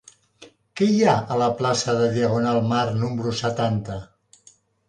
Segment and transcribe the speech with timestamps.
[0.79, 4.03] Què hi ha a la plaça de Diagonal Mar número setanta?